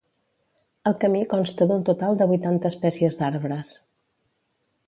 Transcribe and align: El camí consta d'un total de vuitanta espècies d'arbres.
El 0.91 0.95
camí 1.03 1.19
consta 1.33 1.69
d'un 1.71 1.85
total 1.91 2.19
de 2.21 2.29
vuitanta 2.33 2.73
espècies 2.75 3.21
d'arbres. 3.21 3.79